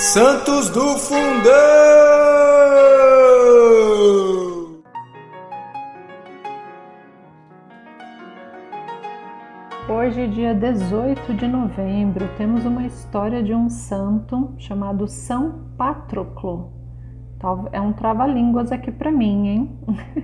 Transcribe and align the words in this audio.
Santos 0.00 0.70
do 0.70 0.96
Fundão! 0.96 1.20
Hoje, 9.86 10.26
dia 10.28 10.54
18 10.54 11.34
de 11.34 11.46
novembro, 11.46 12.26
temos 12.38 12.64
uma 12.64 12.86
história 12.86 13.42
de 13.42 13.52
um 13.52 13.68
santo 13.68 14.54
chamado 14.56 15.06
São 15.06 15.66
Patroclo. 15.76 16.72
É 17.70 17.78
um 17.78 17.92
trava-línguas 17.92 18.72
aqui 18.72 18.90
para 18.90 19.12
mim, 19.12 19.48
hein? 19.48 19.78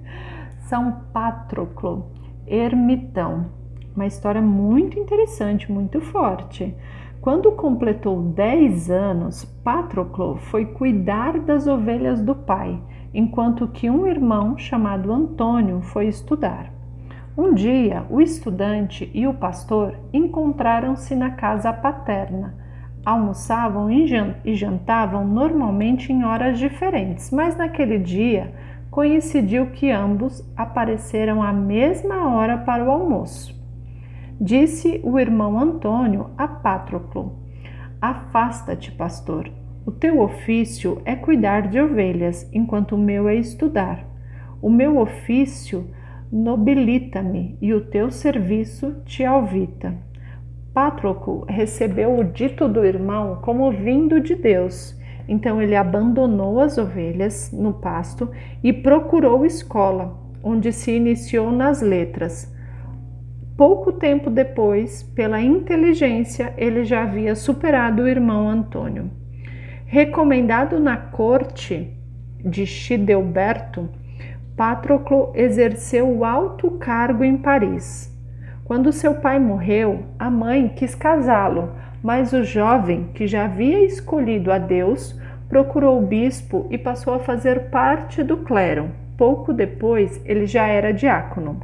São 0.66 0.92
Patroclo, 1.12 2.10
ermitão. 2.46 3.50
Uma 3.94 4.06
história 4.06 4.40
muito 4.40 4.98
interessante, 4.98 5.70
muito 5.70 6.00
forte. 6.00 6.74
Quando 7.20 7.50
completou 7.52 8.22
10 8.22 8.90
anos, 8.90 9.44
Patroclo 9.64 10.36
foi 10.36 10.66
cuidar 10.66 11.40
das 11.40 11.66
ovelhas 11.66 12.22
do 12.22 12.34
pai, 12.34 12.80
enquanto 13.12 13.66
que 13.66 13.90
um 13.90 14.06
irmão 14.06 14.56
chamado 14.56 15.12
Antônio 15.12 15.80
foi 15.80 16.06
estudar. 16.06 16.72
Um 17.36 17.52
dia, 17.54 18.04
o 18.08 18.20
estudante 18.20 19.10
e 19.12 19.26
o 19.26 19.34
pastor 19.34 19.96
encontraram-se 20.12 21.16
na 21.16 21.30
casa 21.32 21.72
paterna. 21.72 22.54
Almoçavam 23.04 23.90
e 23.90 24.54
jantavam 24.54 25.26
normalmente 25.26 26.12
em 26.12 26.24
horas 26.24 26.56
diferentes, 26.58 27.32
mas 27.32 27.56
naquele 27.56 27.98
dia 27.98 28.54
coincidiu 28.90 29.66
que 29.66 29.90
ambos 29.90 30.48
apareceram 30.56 31.42
à 31.42 31.52
mesma 31.52 32.28
hora 32.32 32.58
para 32.58 32.84
o 32.84 32.90
almoço. 32.90 33.57
Disse 34.40 35.00
o 35.02 35.18
irmão 35.18 35.58
Antônio 35.58 36.30
a 36.38 36.46
Patroclo: 36.46 37.40
Afasta-te, 38.00 38.92
pastor. 38.92 39.50
O 39.84 39.90
teu 39.90 40.20
ofício 40.20 41.02
é 41.04 41.16
cuidar 41.16 41.66
de 41.66 41.80
ovelhas, 41.80 42.48
enquanto 42.52 42.94
o 42.94 42.98
meu 42.98 43.28
é 43.28 43.34
estudar. 43.34 44.06
O 44.62 44.70
meu 44.70 44.98
ofício 44.98 45.90
nobilita-me 46.30 47.58
e 47.60 47.74
o 47.74 47.80
teu 47.80 48.12
serviço 48.12 49.02
te 49.04 49.24
alvita. 49.24 49.96
Patroclo 50.72 51.44
recebeu 51.48 52.16
o 52.16 52.22
dito 52.22 52.68
do 52.68 52.84
irmão 52.84 53.40
como 53.42 53.72
vindo 53.72 54.20
de 54.20 54.36
Deus. 54.36 54.96
Então 55.26 55.60
ele 55.60 55.74
abandonou 55.74 56.60
as 56.60 56.78
ovelhas 56.78 57.50
no 57.52 57.72
pasto 57.72 58.30
e 58.62 58.72
procurou 58.72 59.44
escola, 59.44 60.16
onde 60.44 60.72
se 60.72 60.92
iniciou 60.92 61.50
nas 61.50 61.82
letras 61.82 62.56
Pouco 63.58 63.90
tempo 63.90 64.30
depois, 64.30 65.02
pela 65.02 65.40
inteligência, 65.40 66.54
ele 66.56 66.84
já 66.84 67.02
havia 67.02 67.34
superado 67.34 68.04
o 68.04 68.08
irmão 68.08 68.48
Antônio. 68.48 69.10
Recomendado 69.84 70.78
na 70.78 70.96
corte 70.96 71.92
de 72.38 72.64
Chidelberto, 72.64 73.88
Patroclo 74.56 75.32
exerceu 75.34 76.08
o 76.08 76.24
alto 76.24 76.70
cargo 76.70 77.24
em 77.24 77.36
Paris. 77.36 78.16
Quando 78.64 78.92
seu 78.92 79.16
pai 79.16 79.40
morreu, 79.40 80.04
a 80.16 80.30
mãe 80.30 80.68
quis 80.68 80.94
casá-lo, 80.94 81.72
mas 82.00 82.32
o 82.32 82.44
jovem, 82.44 83.08
que 83.12 83.26
já 83.26 83.46
havia 83.46 83.84
escolhido 83.84 84.52
a 84.52 84.58
Deus, 84.58 85.20
procurou 85.48 85.98
o 85.98 86.06
bispo 86.06 86.68
e 86.70 86.78
passou 86.78 87.12
a 87.12 87.18
fazer 87.18 87.70
parte 87.70 88.22
do 88.22 88.36
clero. 88.36 88.92
Pouco 89.16 89.52
depois, 89.52 90.22
ele 90.24 90.46
já 90.46 90.68
era 90.68 90.92
diácono. 90.92 91.58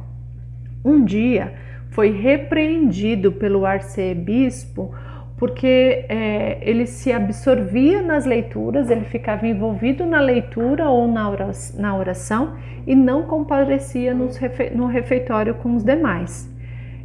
Um 0.83 1.05
dia, 1.05 1.53
foi 1.91 2.11
repreendido 2.11 3.31
pelo 3.31 3.65
arcebispo 3.65 4.93
porque 5.37 6.05
é, 6.07 6.57
ele 6.61 6.85
se 6.85 7.11
absorvia 7.11 8.01
nas 8.01 8.25
leituras, 8.25 8.89
ele 8.89 9.03
ficava 9.05 9.45
envolvido 9.45 10.05
na 10.05 10.19
leitura 10.19 10.89
ou 10.89 11.07
na 11.07 11.97
oração 11.97 12.55
e 12.87 12.95
não 12.95 13.23
comparecia 13.23 14.13
no 14.13 14.85
refeitório 14.85 15.55
com 15.55 15.75
os 15.75 15.83
demais. 15.83 16.49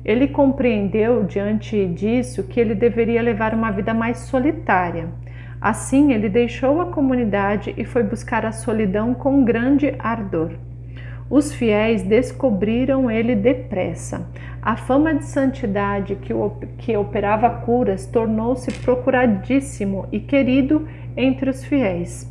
Ele 0.04 0.28
compreendeu 0.28 1.24
diante 1.24 1.86
disso 1.86 2.44
que 2.44 2.60
ele 2.60 2.74
deveria 2.74 3.20
levar 3.20 3.52
uma 3.52 3.70
vida 3.70 3.92
mais 3.92 4.18
solitária. 4.18 5.08
Assim, 5.60 6.12
ele 6.12 6.28
deixou 6.28 6.80
a 6.80 6.86
comunidade 6.86 7.74
e 7.76 7.84
foi 7.84 8.02
buscar 8.02 8.46
a 8.46 8.52
solidão 8.52 9.12
com 9.12 9.44
grande 9.44 9.94
ardor. 9.98 10.52
Os 11.30 11.54
fiéis 11.54 12.02
descobriram 12.02 13.08
ele 13.08 13.36
depressa. 13.36 14.28
A 14.60 14.76
fama 14.76 15.14
de 15.14 15.24
santidade 15.24 16.16
que, 16.16 16.34
que 16.76 16.96
operava 16.96 17.48
curas 17.48 18.04
tornou-se 18.04 18.72
procuradíssimo 18.80 20.08
e 20.10 20.18
querido 20.18 20.88
entre 21.16 21.48
os 21.48 21.64
fiéis. 21.64 22.28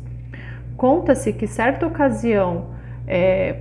Conta-se 0.76 1.32
que 1.32 1.46
certa 1.46 1.86
ocasião, 1.86 2.66
é, 3.08 3.56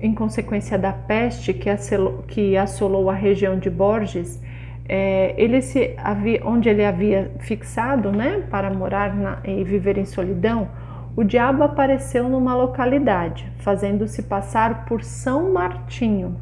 em 0.00 0.14
consequência 0.14 0.78
da 0.78 0.92
peste 0.92 1.52
que, 1.52 1.68
assolou, 1.68 2.22
que 2.26 2.56
assolou 2.56 3.10
a 3.10 3.14
região 3.14 3.58
de 3.58 3.68
Borges, 3.68 4.42
é, 4.88 5.34
ele 5.36 5.60
se 5.60 5.94
havia, 5.98 6.40
onde 6.44 6.68
ele 6.68 6.84
havia 6.84 7.30
fixado, 7.40 8.10
né, 8.10 8.42
para 8.50 8.72
morar 8.72 9.14
na, 9.14 9.38
e 9.44 9.62
viver 9.62 9.98
em 9.98 10.06
solidão, 10.06 10.68
o 11.16 11.24
diabo 11.24 11.62
apareceu 11.62 12.28
numa 12.28 12.54
localidade, 12.54 13.50
fazendo-se 13.58 14.22
passar 14.22 14.84
por 14.86 15.02
São 15.02 15.52
Martinho. 15.52 16.36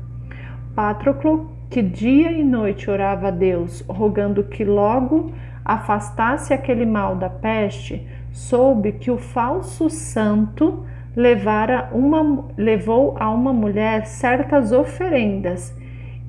Patroclo, 0.75 1.50
que 1.71 1.82
dia 1.82 2.31
e 2.31 2.44
noite 2.44 2.91
orava 2.91 3.28
a 3.28 3.31
Deus, 3.31 3.82
rogando 3.88 4.44
que 4.44 4.65
logo 4.65 5.32
afastasse 5.65 6.53
aquele 6.54 6.87
mal 6.87 7.16
da 7.16 7.28
peste, 7.28 8.06
soube 8.31 8.93
que 8.93 9.10
o 9.10 9.19
falso 9.19 9.88
santo 9.88 10.84
levara 11.16 11.88
uma, 11.93 12.44
levou 12.56 13.16
a 13.19 13.31
uma 13.31 13.53
mulher 13.53 14.06
certas 14.06 14.71
oferendas 14.71 15.75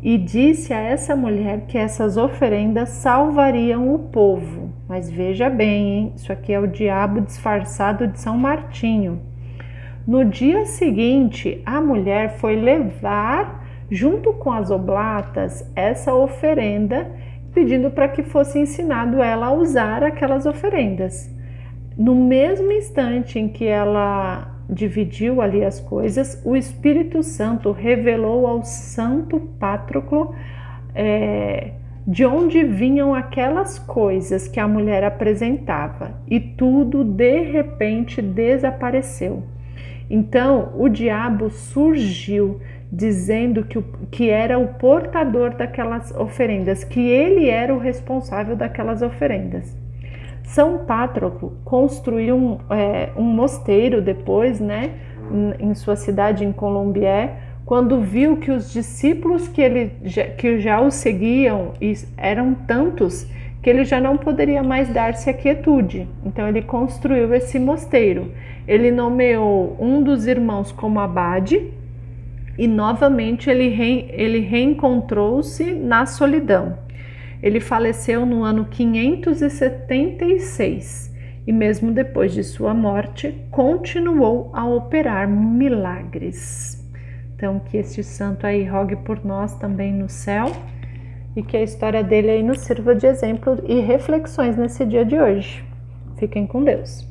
e 0.02 0.18
disse 0.18 0.74
a 0.74 0.80
essa 0.80 1.16
mulher 1.16 1.66
que 1.68 1.78
essas 1.78 2.16
oferendas 2.16 2.90
salvariam 2.90 3.94
o 3.94 4.00
povo. 4.00 4.72
Mas 4.88 5.10
veja 5.10 5.50
bem, 5.50 5.90
hein? 5.90 6.14
isso 6.16 6.32
aqui 6.32 6.54
é 6.54 6.60
o 6.60 6.68
diabo 6.68 7.20
disfarçado 7.20 8.08
de 8.08 8.20
São 8.20 8.38
Martinho. 8.38 9.22
No 10.08 10.24
dia 10.24 10.66
seguinte, 10.66 11.62
a 11.66 11.82
mulher 11.82 12.38
foi 12.38 12.56
levar, 12.56 13.68
junto 13.92 14.32
com 14.32 14.50
as 14.50 14.72
oblatas, 14.72 15.70
essa 15.76 16.14
oferenda, 16.14 17.12
pedindo 17.54 17.92
para 17.92 18.08
que 18.08 18.24
fosse 18.24 18.60
ensinado 18.60 19.22
ela 19.22 19.48
a 19.48 19.52
usar 19.52 20.04
aquelas 20.04 20.46
oferendas. 20.46 21.30
No 21.98 22.16
mesmo 22.16 22.72
instante 22.72 23.38
em 23.38 23.50
que 23.50 23.66
ela 23.66 24.56
dividiu 24.70 25.42
ali 25.42 25.66
as 25.66 25.82
coisas, 25.82 26.42
o 26.46 26.56
Espírito 26.56 27.22
Santo 27.22 27.72
revelou 27.72 28.48
ao 28.48 28.64
Santo 28.64 29.40
Patroclo 29.60 30.34
é, 30.96 31.72
de 32.08 32.26
onde 32.26 32.64
vinham 32.64 33.14
aquelas 33.14 33.78
coisas 33.78 34.48
que 34.48 34.62
a 34.62 34.68
mulher 34.68 35.04
apresentava 35.04 36.12
e 36.26 36.40
tudo 36.40 37.04
de 37.04 37.42
repente 37.42 38.22
desapareceu. 38.22 39.44
Então 40.10 40.72
o 40.78 40.88
diabo 40.88 41.50
surgiu 41.50 42.62
dizendo 42.90 43.66
que, 43.66 43.84
que 44.10 44.30
era 44.30 44.58
o 44.58 44.70
portador 44.76 45.54
daquelas 45.54 46.16
oferendas, 46.16 46.86
que 46.86 47.02
ele 47.02 47.50
era 47.50 47.76
o 47.76 47.78
responsável 47.78 48.56
daquelas 48.56 49.02
oferendas. 49.02 49.76
São 50.44 50.86
Pátroclo 50.86 51.58
construiu 51.66 52.38
um, 52.38 52.58
é, 52.74 53.10
um 53.18 53.24
mosteiro 53.24 54.02
depois, 54.02 54.62
né, 54.62 54.92
em 55.60 55.76
sua 55.76 55.98
cidade 55.98 56.46
em 56.46 56.54
Colombier, 56.54 57.47
quando 57.68 58.00
viu 58.00 58.38
que 58.38 58.50
os 58.50 58.72
discípulos 58.72 59.48
que, 59.50 59.62
ele, 59.62 59.92
que 60.38 60.58
já 60.58 60.80
o 60.80 60.90
seguiam 60.90 61.74
eram 62.16 62.54
tantos 62.54 63.28
que 63.62 63.70
ele 63.70 63.84
já 63.84 64.00
não 64.00 64.16
poderia 64.16 64.64
mais 64.64 64.88
dar-se 64.88 65.30
a 65.30 65.34
quietude. 65.34 66.08
Então 66.26 66.48
ele 66.48 66.62
construiu 66.62 67.34
esse 67.34 67.60
mosteiro. 67.60 68.32
Ele 68.66 68.90
nomeou 68.90 69.76
um 69.82 70.02
dos 70.02 70.28
irmãos 70.28 70.72
como 70.72 71.02
abade 71.02 71.70
e 72.58 72.70
novamente 72.70 73.50
ele, 73.50 73.68
re, 73.68 74.06
ele 74.14 74.40
reencontrou-se 74.40 75.74
na 75.74 76.06
solidão. 76.06 76.78
Ele 77.44 77.60
faleceu 77.60 78.26
no 78.26 78.46
ano 78.46 78.66
576 78.72 81.14
e, 81.46 81.52
mesmo 81.52 81.92
depois 81.92 82.32
de 82.32 82.46
sua 82.46 82.74
morte, 82.74 83.36
continuou 83.52 84.52
a 84.54 84.66
operar 84.66 85.30
milagres. 85.30 86.77
Então, 87.38 87.60
que 87.60 87.78
este 87.78 88.04
santo 88.04 88.48
aí 88.48 88.64
rogue 88.64 88.96
por 88.96 89.24
nós 89.24 89.54
também 89.60 89.94
no 89.94 90.10
céu 90.10 90.48
e 91.36 91.44
que 91.44 91.56
a 91.56 91.62
história 91.62 92.04
dele 92.04 92.32
aí 92.32 92.42
nos 92.42 92.62
sirva 92.62 92.96
de 92.96 93.06
exemplo 93.06 93.64
e 93.68 93.80
reflexões 93.80 94.58
nesse 94.58 94.84
dia 94.84 95.06
de 95.06 95.20
hoje. 95.20 95.64
Fiquem 96.18 96.48
com 96.48 96.64
Deus. 96.64 97.08